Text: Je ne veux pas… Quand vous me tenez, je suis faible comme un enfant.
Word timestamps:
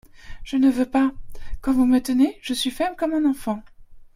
Je 0.43 0.57
ne 0.57 0.71
veux 0.71 0.87
pas… 0.89 1.11
Quand 1.61 1.73
vous 1.73 1.85
me 1.85 2.01
tenez, 2.01 2.39
je 2.41 2.55
suis 2.55 2.71
faible 2.71 2.95
comme 2.95 3.13
un 3.13 3.29
enfant. 3.29 3.61